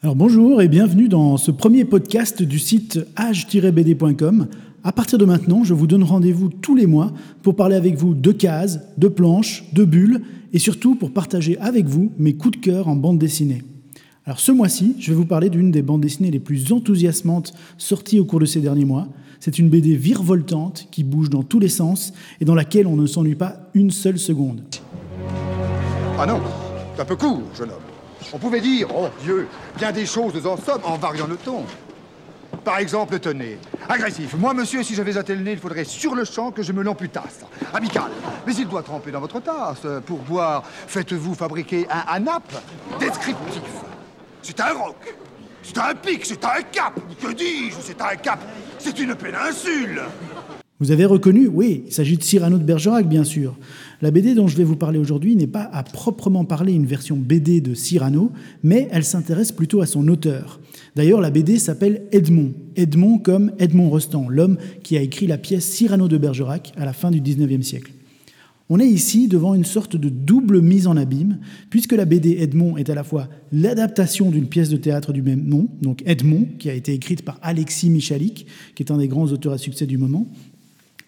Alors 0.00 0.14
bonjour 0.14 0.62
et 0.62 0.68
bienvenue 0.68 1.08
dans 1.08 1.36
ce 1.36 1.50
premier 1.50 1.84
podcast 1.84 2.40
du 2.40 2.60
site 2.60 3.00
age-bd.com. 3.16 4.46
À 4.84 4.92
partir 4.92 5.18
de 5.18 5.24
maintenant, 5.24 5.64
je 5.64 5.74
vous 5.74 5.88
donne 5.88 6.04
rendez-vous 6.04 6.48
tous 6.48 6.76
les 6.76 6.86
mois 6.86 7.12
pour 7.42 7.56
parler 7.56 7.74
avec 7.74 7.96
vous 7.96 8.14
de 8.14 8.30
cases, 8.30 8.78
de 8.96 9.08
planches, 9.08 9.64
de 9.72 9.84
bulles 9.84 10.22
et 10.52 10.60
surtout 10.60 10.94
pour 10.94 11.12
partager 11.12 11.58
avec 11.58 11.86
vous 11.86 12.12
mes 12.16 12.34
coups 12.34 12.58
de 12.58 12.64
cœur 12.64 12.86
en 12.86 12.94
bande 12.94 13.18
dessinée. 13.18 13.64
Alors 14.24 14.38
ce 14.38 14.52
mois-ci, 14.52 14.94
je 15.00 15.10
vais 15.10 15.16
vous 15.16 15.26
parler 15.26 15.50
d'une 15.50 15.72
des 15.72 15.82
bandes 15.82 16.02
dessinées 16.02 16.30
les 16.30 16.38
plus 16.38 16.72
enthousiasmantes 16.72 17.54
sorties 17.76 18.20
au 18.20 18.24
cours 18.24 18.38
de 18.38 18.46
ces 18.46 18.60
derniers 18.60 18.84
mois. 18.84 19.08
C'est 19.40 19.58
une 19.58 19.68
BD 19.68 19.96
virevoltante 19.96 20.86
qui 20.92 21.02
bouge 21.02 21.28
dans 21.28 21.42
tous 21.42 21.58
les 21.58 21.68
sens 21.68 22.12
et 22.40 22.44
dans 22.44 22.54
laquelle 22.54 22.86
on 22.86 22.94
ne 22.94 23.06
s'ennuie 23.06 23.34
pas 23.34 23.68
une 23.74 23.90
seule 23.90 24.18
seconde. 24.18 24.62
Ah 26.22 26.26
non, 26.26 26.38
c'est 26.94 27.00
un 27.00 27.04
peu 27.06 27.16
court, 27.16 27.44
jeune 27.56 27.70
homme. 27.70 27.80
On 28.34 28.38
pouvait 28.38 28.60
dire, 28.60 28.88
oh 28.94 29.08
Dieu, 29.22 29.48
bien 29.78 29.90
des 29.90 30.04
choses 30.04 30.46
en 30.46 30.58
somme 30.58 30.82
en 30.84 30.98
variant 30.98 31.26
le 31.26 31.36
ton. 31.36 31.64
Par 32.62 32.76
exemple, 32.76 33.18
tenez, 33.20 33.56
agressif. 33.88 34.34
Moi, 34.34 34.52
monsieur, 34.52 34.82
si 34.82 34.94
j'avais 34.94 35.16
un 35.16 35.22
tel 35.22 35.42
nez, 35.42 35.52
il 35.52 35.58
faudrait 35.58 35.84
sur 35.84 36.14
le 36.14 36.26
champ 36.26 36.50
que 36.50 36.62
je 36.62 36.72
me 36.72 36.82
l'amputasse. 36.82 37.40
Amical. 37.72 38.10
Mais 38.46 38.52
il 38.54 38.68
doit 38.68 38.82
tremper 38.82 39.10
dans 39.10 39.20
votre 39.20 39.40
tasse. 39.40 39.86
Pour 40.04 40.18
boire, 40.18 40.62
faites-vous 40.66 41.34
fabriquer 41.34 41.86
un 41.88 42.04
anap 42.06 42.52
descriptif. 42.98 43.62
C'est 44.42 44.60
un 44.60 44.74
roc. 44.74 45.14
C'est 45.62 45.78
un 45.78 45.94
pic, 45.94 46.26
c'est 46.26 46.44
un 46.44 46.60
cap. 46.70 47.00
Que 47.18 47.32
dis-je? 47.32 47.76
C'est 47.80 48.02
un 48.02 48.16
cap. 48.16 48.40
C'est 48.78 48.98
une 48.98 49.14
péninsule. 49.14 50.02
Vous 50.80 50.92
avez 50.92 51.04
reconnu 51.04 51.46
Oui, 51.46 51.84
il 51.86 51.92
s'agit 51.92 52.16
de 52.16 52.22
Cyrano 52.22 52.56
de 52.56 52.64
Bergerac, 52.64 53.06
bien 53.06 53.22
sûr. 53.22 53.58
La 54.00 54.10
BD 54.10 54.34
dont 54.34 54.48
je 54.48 54.56
vais 54.56 54.64
vous 54.64 54.76
parler 54.76 54.98
aujourd'hui 54.98 55.36
n'est 55.36 55.46
pas 55.46 55.68
à 55.74 55.82
proprement 55.82 56.46
parler 56.46 56.72
une 56.72 56.86
version 56.86 57.18
BD 57.18 57.60
de 57.60 57.74
Cyrano, 57.74 58.32
mais 58.62 58.88
elle 58.90 59.04
s'intéresse 59.04 59.52
plutôt 59.52 59.82
à 59.82 59.86
son 59.86 60.08
auteur. 60.08 60.58
D'ailleurs, 60.96 61.20
la 61.20 61.30
BD 61.30 61.58
s'appelle 61.58 62.04
Edmond. 62.12 62.52
Edmond 62.76 63.18
comme 63.18 63.52
Edmond 63.58 63.90
Rostand, 63.90 64.30
l'homme 64.30 64.56
qui 64.82 64.96
a 64.96 65.02
écrit 65.02 65.26
la 65.26 65.36
pièce 65.36 65.66
Cyrano 65.66 66.08
de 66.08 66.16
Bergerac 66.16 66.72
à 66.78 66.86
la 66.86 66.94
fin 66.94 67.10
du 67.10 67.20
XIXe 67.20 67.66
siècle. 67.66 67.92
On 68.72 68.78
est 68.78 68.88
ici 68.88 69.26
devant 69.26 69.54
une 69.54 69.64
sorte 69.64 69.96
de 69.96 70.08
double 70.08 70.62
mise 70.62 70.86
en 70.86 70.96
abîme, 70.96 71.40
puisque 71.70 71.92
la 71.92 72.04
BD 72.04 72.36
Edmond 72.38 72.76
est 72.76 72.88
à 72.88 72.94
la 72.94 73.02
fois 73.02 73.28
l'adaptation 73.50 74.30
d'une 74.30 74.46
pièce 74.46 74.68
de 74.68 74.76
théâtre 74.76 75.12
du 75.12 75.22
même 75.22 75.44
nom, 75.44 75.68
donc 75.82 76.04
Edmond, 76.06 76.46
qui 76.58 76.70
a 76.70 76.74
été 76.74 76.94
écrite 76.94 77.22
par 77.22 77.40
Alexis 77.42 77.90
Michalik, 77.90 78.46
qui 78.76 78.82
est 78.84 78.92
un 78.92 78.98
des 78.98 79.08
grands 79.08 79.26
auteurs 79.26 79.54
à 79.54 79.58
succès 79.58 79.86
du 79.86 79.98
moment, 79.98 80.28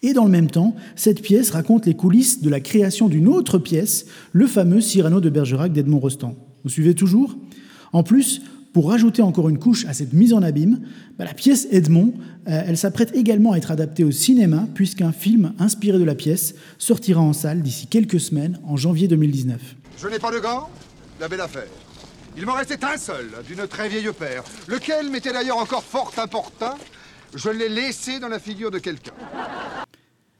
et 0.03 0.13
dans 0.13 0.25
le 0.25 0.31
même 0.31 0.51
temps, 0.51 0.75
cette 0.95 1.21
pièce 1.21 1.49
raconte 1.49 1.85
les 1.85 1.95
coulisses 1.95 2.41
de 2.41 2.49
la 2.49 2.59
création 2.59 3.07
d'une 3.07 3.27
autre 3.27 3.57
pièce, 3.57 4.05
le 4.33 4.45
fameux 4.45 4.81
Cyrano 4.81 5.21
de 5.21 5.29
Bergerac 5.29 5.71
d'Edmond 5.71 5.99
Rostand. 5.99 6.35
Vous 6.63 6.69
suivez 6.69 6.93
toujours? 6.93 7.35
En 7.93 8.03
plus, 8.03 8.41
pour 8.73 8.89
rajouter 8.89 9.21
encore 9.21 9.49
une 9.49 9.59
couche 9.59 9.85
à 9.85 9.93
cette 9.93 10.13
mise 10.13 10.33
en 10.33 10.41
abîme, 10.41 10.81
bah, 11.17 11.25
la 11.25 11.33
pièce 11.33 11.67
Edmond, 11.71 12.13
euh, 12.47 12.63
elle 12.67 12.77
s'apprête 12.77 13.15
également 13.15 13.53
à 13.53 13.57
être 13.57 13.71
adaptée 13.71 14.03
au 14.03 14.11
cinéma, 14.11 14.67
puisqu'un 14.73 15.11
film 15.11 15.53
inspiré 15.59 15.99
de 15.99 16.03
la 16.03 16.15
pièce 16.15 16.55
sortira 16.79 17.21
en 17.21 17.33
salle 17.33 17.61
d'ici 17.61 17.87
quelques 17.87 18.19
semaines, 18.19 18.59
en 18.65 18.75
janvier 18.75 19.07
2019. 19.07 19.61
Je 20.01 20.07
n'ai 20.07 20.19
pas 20.19 20.31
de 20.31 20.39
gants 20.39 20.69
La 21.21 21.27
belle 21.27 21.41
affaire. 21.41 21.67
Il 22.35 22.45
m'en 22.47 22.53
restait 22.53 22.83
un 22.83 22.97
seul, 22.97 23.29
d'une 23.47 23.67
très 23.67 23.87
vieille 23.87 24.09
paire, 24.17 24.43
lequel 24.67 25.09
m'était 25.11 25.31
d'ailleurs 25.31 25.57
encore 25.57 25.83
fort 25.83 26.11
important. 26.17 26.75
Je 27.35 27.49
l'ai 27.49 27.69
laissé 27.69 28.19
dans 28.19 28.27
la 28.27 28.39
figure 28.39 28.71
de 28.71 28.79
quelqu'un. 28.79 29.13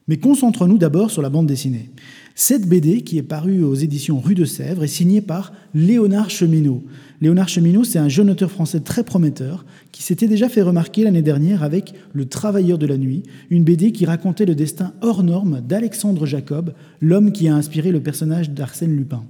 Mais 0.08 0.18
concentrons-nous 0.18 0.78
d'abord 0.78 1.12
sur 1.12 1.22
la 1.22 1.30
bande 1.30 1.48
dessinée. 1.48 1.90
Cette 2.36 2.68
BD, 2.68 3.02
qui 3.02 3.18
est 3.18 3.24
parue 3.24 3.64
aux 3.64 3.76
éditions 3.76 4.20
Rue 4.20 4.36
de 4.36 4.44
Sèvres, 4.44 4.84
est 4.84 4.88
signée 4.88 5.22
par 5.22 5.54
Léonard 5.74 6.30
Cheminot. 6.30 6.84
Léonard 7.22 7.48
Cheminot, 7.48 7.84
c'est 7.84 8.00
un 8.00 8.10
jeune 8.10 8.30
auteur 8.30 8.52
français 8.52 8.82
très 8.82 9.04
prometteur 9.04 9.66
qui 9.92 10.04
s'était 10.04 10.28
déjà 10.28 10.50
fait 10.50 10.62
remarquer 10.62 11.04
l'année 11.04 11.22
dernière 11.22 11.64
avec 11.64 11.94
Le 12.12 12.26
Travailleur 12.26 12.78
de 12.78 12.88
la 12.88 12.98
Nuit, 12.98 13.24
une 13.50 13.64
BD 13.64 13.92
qui 13.92 14.06
racontait 14.06 14.46
le 14.46 14.56
destin 14.56 14.94
hors 15.02 15.24
norme 15.24 15.62
d'Alexandre 15.62 16.26
Jacob, 16.26 16.74
l'homme 17.00 17.32
qui 17.32 17.48
a 17.48 17.56
inspiré 17.56 17.92
le 17.92 18.02
personnage 18.02 18.50
d'Arsène 18.50 18.96
Lupin. 18.96 19.24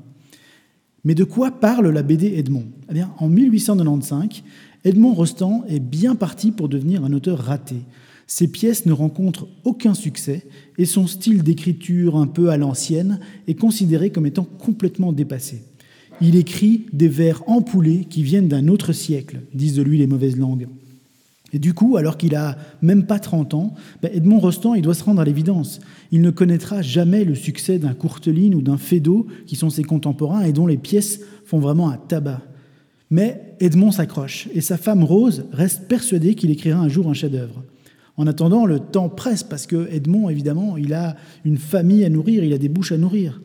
Mais 1.03 1.16
de 1.16 1.25
quoi 1.25 1.51
parle 1.51 1.90
la 1.90 2.01
BD 2.01 2.34
Edmond? 2.38 2.66
Eh 2.90 2.94
bien, 2.94 3.11
En 3.17 3.28
1895, 3.28 4.44
Edmond 4.85 5.13
Rostand 5.13 5.66
est 5.67 5.79
bien 5.79 6.16
parti 6.16 6.51
pour 6.51 6.69
devenir 6.69 7.03
un 7.03 7.13
auteur 7.13 7.40
raté. 7.40 7.75
Ses 8.28 8.47
pièces 8.47 8.85
ne 8.85 8.94
rencontrent 8.94 9.47
aucun 9.63 9.94
succès 9.94 10.45
et 10.78 10.85
son 10.85 11.07
style 11.07 11.44
d'écriture 11.44 12.16
un 12.16 12.28
peu 12.28 12.50
à 12.50 12.57
l'ancienne 12.57 13.19
est 13.47 13.56
considéré 13.56 14.11
comme 14.11 14.25
étant 14.25 14.45
complètement 14.45 15.13
dépassé. 15.13 15.63
Il 16.22 16.35
écrit 16.35 16.85
des 16.94 17.07
vers 17.07 17.47
empoulés 17.50 18.06
qui 18.09 18.23
viennent 18.23 18.47
d'un 18.47 18.67
autre 18.67 18.94
siècle, 18.94 19.41
disent 19.53 19.75
de 19.75 19.81
lui 19.81 19.97
les 19.97 20.07
mauvaises 20.07 20.38
langues. 20.38 20.67
Et 21.53 21.59
du 21.59 21.73
coup, 21.73 21.97
alors 21.97 22.17
qu'il 22.17 22.35
a 22.35 22.57
même 22.81 23.06
pas 23.06 23.19
30 23.19 23.53
ans, 23.53 23.75
ben, 24.01 24.11
Edmond 24.11 24.40
Rostand, 24.40 24.73
il 24.73 24.81
doit 24.81 24.95
se 24.95 25.03
rendre 25.03 25.22
à 25.22 25.25
l'évidence. 25.25 25.79
Il 26.11 26.22
ne 26.22 26.31
connaîtra 26.31 26.81
jamais 26.81 27.23
le 27.23 27.35
succès 27.35 27.78
d'un 27.78 27.94
Courteline 27.94 28.55
ou 28.55 28.61
d'un 28.61 28.78
Feydeau, 28.78 29.28
qui 29.45 29.55
sont 29.55 29.69
ses 29.69 29.84
contemporains 29.84 30.41
et 30.41 30.51
dont 30.51 30.66
les 30.66 30.78
pièces 30.78 31.19
font 31.45 31.59
vraiment 31.59 31.90
un 31.90 31.97
tabac. 31.97 32.41
Mais 33.11 33.55
Edmond 33.59 33.91
s'accroche, 33.91 34.47
et 34.55 34.61
sa 34.61 34.78
femme 34.78 35.03
Rose 35.03 35.45
reste 35.51 35.88
persuadée 35.88 36.34
qu'il 36.34 36.50
écrira 36.50 36.79
un 36.79 36.90
jour 36.90 37.07
un 37.07 37.13
chef-d'œuvre. 37.13 37.63
En 38.18 38.28
attendant, 38.28 38.66
le 38.66 38.79
temps 38.79 39.09
presse 39.09 39.44
parce 39.44 39.66
que 39.66 39.88
Edmond, 39.91 40.29
évidemment, 40.29 40.78
il 40.78 40.94
a 40.94 41.16
une 41.46 41.57
famille 41.57 42.06
à 42.06 42.09
nourrir, 42.09 42.44
il 42.44 42.53
a 42.53 42.57
des 42.57 42.69
bouches 42.69 42.91
à 42.91 42.97
nourrir. 42.97 43.41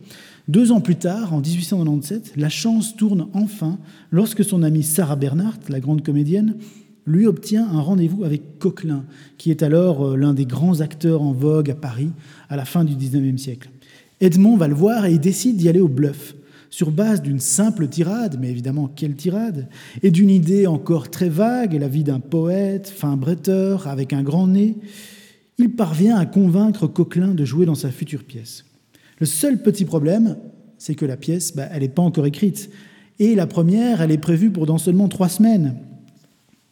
Deux 0.47 0.73
ans 0.73 0.81
plus 0.81 0.97
tard, 0.97 1.35
en 1.35 1.41
1897, 1.41 2.33
la 2.37 2.49
chance 2.49 2.97
tourne 2.97 3.29
enfin 3.35 3.79
lorsque 4.11 4.45
son 4.45 4.63
amie 4.63 4.83
Sarah 4.83 5.17
Bernhardt, 5.17 5.61
la 5.69 5.81
grande 5.81 6.03
comédienne, 6.03 6.57
lui 7.07 7.27
obtient 7.27 7.67
un 7.67 7.81
rendez-vous 7.81 8.25
avec 8.25 8.59
Coquelin, 8.59 9.05
qui 9.39 9.51
est 9.51 9.63
alors 9.63 10.07
euh, 10.07 10.17
l'un 10.17 10.35
des 10.35 10.45
grands 10.45 10.81
acteurs 10.81 11.23
en 11.23 11.33
vogue 11.33 11.71
à 11.71 11.75
Paris 11.75 12.11
à 12.51 12.57
la 12.57 12.67
fin 12.67 12.85
du 12.85 12.95
19e 12.95 13.39
siècle. 13.39 13.71
Edmond 14.21 14.57
va 14.57 14.69
le 14.69 14.75
voir 14.75 15.07
et 15.07 15.19
décide 15.19 15.57
d'y 15.57 15.69
aller 15.69 15.81
au 15.81 15.89
bluff 15.89 16.35
sur 16.71 16.91
base 16.91 17.23
d'une 17.23 17.41
simple 17.41 17.89
tirade, 17.89 18.39
mais 18.41 18.51
évidemment 18.51 18.89
quelle 18.89 19.15
tirade, 19.15 19.69
et 20.03 20.11
d'une 20.11 20.31
idée 20.31 20.67
encore 20.67 21.11
très 21.11 21.29
vague, 21.29 21.75
la 21.75 21.89
vie 21.89 22.05
d'un 22.05 22.21
poète, 22.21 22.89
fin 22.89 23.17
bretteur, 23.17 23.87
avec 23.89 24.13
un 24.13 24.23
grand 24.23 24.47
nez, 24.47 24.77
il 25.59 25.75
parvient 25.75 26.17
à 26.17 26.27
convaincre 26.27 26.87
Coquelin 26.87 27.35
de 27.35 27.45
jouer 27.45 27.67
dans 27.67 27.75
sa 27.75 27.91
future 27.91 28.25
pièce. 28.25 28.65
Le 29.19 29.27
seul 29.27 29.63
petit 29.63 29.85
problème, 29.85 30.37
c'est 30.79 30.95
que 30.95 31.05
la 31.05 31.17
pièce, 31.17 31.55
bah, 31.55 31.69
elle 31.73 31.83
n'est 31.83 31.89
pas 31.89 32.03
encore 32.03 32.27
écrite. 32.27 32.71
Et 33.19 33.35
la 33.35 33.49
première, 33.49 34.01
elle 34.01 34.13
est 34.13 34.19
prévue 34.19 34.51
pour 34.51 34.67
dans 34.67 34.79
seulement 34.79 35.09
trois 35.09 35.29
semaines. 35.29 35.77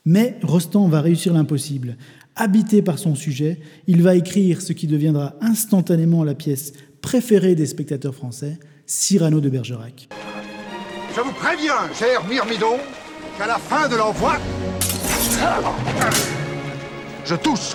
Mais 0.05 0.39
Rostand 0.43 0.87
va 0.87 1.01
réussir 1.01 1.35
l'impossible. 1.35 1.97
Habité 2.37 2.83
par 2.83 3.01
son 3.01 3.17
sujet, 3.17 3.59
il 3.89 4.03
va 4.03 4.15
écrire 4.15 4.63
ce 4.63 4.73
qui 4.73 4.87
deviendra 4.87 5.35
instantanément 5.41 6.23
la 6.23 6.35
pièce 6.35 6.73
préférée 7.01 7.57
des 7.57 7.67
spectateurs 7.67 8.15
français, 8.15 8.59
Cyrano 8.87 9.41
de 9.41 9.49
Bergerac. 9.49 10.09
Je 11.15 11.21
vous 11.21 11.33
préviens, 11.33 11.93
cher 11.93 12.25
Myrmidon, 12.29 12.77
qu'à 13.37 13.49
la 13.49 13.59
fin 13.59 13.89
de 13.89 13.97
l'envoi, 13.97 14.37
je 17.25 17.35
touche. 17.35 17.75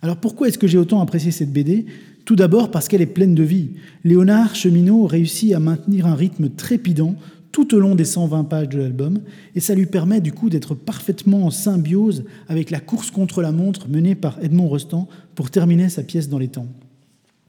Alors 0.00 0.16
pourquoi 0.16 0.48
est-ce 0.48 0.56
que 0.56 0.66
j'ai 0.66 0.78
autant 0.78 1.02
apprécié 1.02 1.30
cette 1.30 1.52
BD 1.52 1.84
Tout 2.24 2.36
d'abord 2.36 2.70
parce 2.70 2.88
qu'elle 2.88 3.02
est 3.02 3.06
pleine 3.06 3.34
de 3.34 3.42
vie. 3.42 3.72
Léonard 4.02 4.54
Cheminot 4.54 5.04
réussit 5.06 5.52
à 5.52 5.60
maintenir 5.60 6.06
un 6.06 6.14
rythme 6.14 6.48
trépidant 6.48 7.14
tout 7.52 7.74
au 7.74 7.78
long 7.78 7.94
des 7.94 8.06
120 8.06 8.44
pages 8.44 8.68
de 8.70 8.78
l'album, 8.78 9.20
et 9.54 9.60
ça 9.60 9.74
lui 9.74 9.86
permet 9.86 10.22
du 10.22 10.32
coup 10.32 10.48
d'être 10.48 10.74
parfaitement 10.74 11.44
en 11.44 11.50
symbiose 11.50 12.24
avec 12.48 12.70
la 12.70 12.80
course 12.80 13.10
contre 13.10 13.42
la 13.42 13.52
montre 13.52 13.88
menée 13.90 14.14
par 14.14 14.38
Edmond 14.42 14.68
Rostand 14.68 15.06
pour 15.34 15.50
terminer 15.50 15.90
sa 15.90 16.02
pièce 16.02 16.30
dans 16.30 16.38
les 16.38 16.48
temps. 16.48 16.68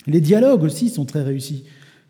Les 0.08 0.22
dialogues 0.22 0.64
aussi 0.64 0.90
sont 0.90 1.06
très 1.06 1.24
réussis. 1.24 1.66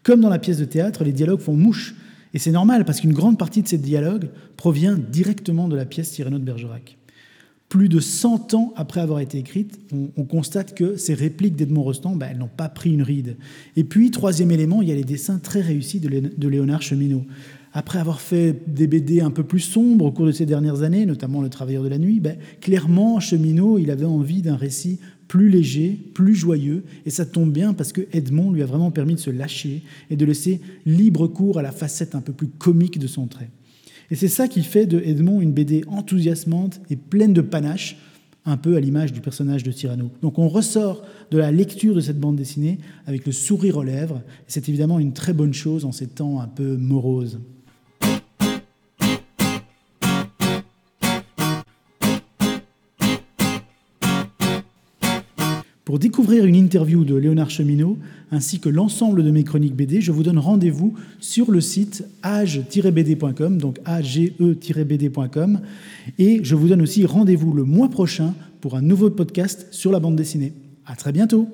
Comme 0.08 0.22
dans 0.22 0.30
la 0.30 0.40
pièce 0.40 0.58
de 0.58 0.64
théâtre, 0.64 1.04
les 1.04 1.12
dialogues 1.12 1.42
font 1.42 1.58
mouche. 1.58 1.94
Et 2.34 2.40
c'est 2.40 2.54
normal 2.54 2.86
parce 2.86 3.02
qu'une 3.02 3.12
grande 3.12 3.38
partie 3.38 3.62
de 3.62 3.68
ces 3.68 3.78
dialogues 3.78 4.30
provient 4.56 4.98
directement 4.98 5.68
de 5.68 5.76
la 5.76 5.84
pièce 5.84 6.12
Cyrano 6.12 6.40
de 6.40 6.46
Bergerac. 6.46 6.98
Plus 7.68 7.90
de 7.90 8.00
100 8.00 8.54
ans 8.54 8.74
après 8.78 9.02
avoir 9.02 9.20
été 9.20 9.38
écrite, 9.38 9.82
on, 10.16 10.24
constate 10.24 10.74
que 10.76 10.96
ces 10.96 11.14
répliques 11.14 11.58
d'Edmond 11.58 11.84
Rostand, 11.84 12.16
ben, 12.16 12.30
elles 12.32 12.38
n'ont 12.38 12.48
pas 12.48 12.70
pris 12.70 12.94
une 12.94 13.02
ride. 13.02 13.36
Et 13.76 13.84
puis, 13.84 14.10
troisième 14.10 14.52
élément, 14.52 14.82
il 14.82 14.88
y 14.88 14.94
a 14.94 14.96
les 14.96 15.04
dessins 15.04 15.40
très 15.40 15.60
réussis 15.60 16.00
de, 16.00 16.48
Léonard 16.48 16.82
Cheminot. 16.82 17.26
Après 17.74 18.00
avoir 18.00 18.22
fait 18.22 18.64
des 18.66 18.88
BD 18.88 19.20
un 19.20 19.30
peu 19.30 19.44
plus 19.44 19.60
sombres 19.60 20.06
au 20.06 20.12
cours 20.14 20.26
de 20.26 20.32
ces 20.32 20.46
dernières 20.46 20.84
années, 20.84 21.06
notamment 21.06 21.42
Le 21.42 21.50
Travailleur 21.50 21.84
de 21.84 21.90
la 21.90 21.98
Nuit, 21.98 22.22
ben, 22.22 22.38
clairement, 22.62 23.20
Cheminot, 23.20 23.78
il 23.78 23.92
avait 23.92 24.06
envie 24.06 24.42
d'un 24.42 24.56
récit 24.56 25.02
plus 25.28 25.50
léger, 25.50 25.98
plus 26.14 26.36
joyeux, 26.36 26.84
et 27.06 27.10
ça 27.10 27.26
tombe 27.26 27.52
bien 27.52 27.74
parce 27.74 27.92
que 27.92 28.02
Edmond 28.12 28.52
lui 28.52 28.64
a 28.64 28.66
vraiment 28.66 28.92
permis 28.92 29.16
de 29.16 29.20
se 29.20 29.30
lâcher 29.30 29.84
et 30.10 30.16
de 30.16 30.26
laisser 30.26 30.62
libre 30.86 31.28
cours 31.28 31.60
à 31.60 31.62
la 31.62 31.72
facette 31.72 32.16
un 32.16 32.22
peu 32.22 32.34
plus 32.34 32.48
comique 32.48 33.00
de 33.00 33.08
son 33.08 33.28
trait. 33.28 33.50
Et 34.10 34.16
c'est 34.16 34.28
ça 34.30 34.48
qui 34.48 34.64
fait 34.64 34.86
de 34.86 35.02
Edmond 35.04 35.42
une 35.42 35.52
BD 35.52 35.84
enthousiasmante 35.88 36.80
et 36.90 36.96
pleine 36.96 37.34
de 37.34 37.42
panache, 37.42 37.98
un 38.46 38.56
peu 38.56 38.78
à 38.78 38.80
l'image 38.80 39.12
du 39.12 39.20
personnage 39.20 39.64
de 39.64 39.72
Cyrano. 39.72 40.10
Donc 40.22 40.40
on 40.40 40.48
ressort 40.48 41.04
de 41.32 41.38
la 41.38 41.52
lecture 41.52 41.94
de 41.94 42.00
cette 42.00 42.20
bande 42.20 42.38
dessinée 42.38 42.78
avec 43.06 43.26
le 43.26 43.34
sourire 43.34 43.78
aux 43.78 43.84
lèvres. 43.84 44.22
C'est 44.48 44.70
évidemment 44.70 45.00
une 45.00 45.12
très 45.12 45.34
bonne 45.34 45.54
chose 45.54 45.84
en 45.84 45.92
ces 45.92 46.08
temps 46.08 46.40
un 46.40 46.48
peu 46.48 46.78
moroses. 46.78 47.42
Pour 55.88 56.00
découvrir 56.00 56.44
une 56.44 56.58
interview 56.58 57.06
de 57.06 57.16
Léonard 57.16 57.50
Cheminot, 57.50 57.98
ainsi 58.30 58.60
que 58.60 58.68
l'ensemble 58.68 59.24
de 59.24 59.32
mes 59.32 59.46
chroniques 59.46 59.74
BD, 59.74 60.02
je 60.02 60.12
vous 60.12 60.22
donne 60.22 60.38
rendez-vous 60.38 60.96
sur 61.22 61.50
le 61.50 61.62
site 61.62 62.04
age-bd.com, 62.24 63.58
donc 63.58 63.80
age-bd.com, 63.86 65.62
et 66.20 66.42
je 66.44 66.56
vous 66.56 66.68
donne 66.68 66.82
aussi 66.82 67.06
rendez-vous 67.06 67.54
le 67.54 67.64
mois 67.64 67.88
prochain 67.88 68.34
pour 68.60 68.76
un 68.76 68.82
nouveau 68.82 69.10
podcast 69.10 69.68
sur 69.72 69.94
la 69.94 70.02
bande 70.02 70.18
dessinée. 70.18 70.52
À 70.86 70.98
très 70.98 71.14
bientôt. 71.14 71.48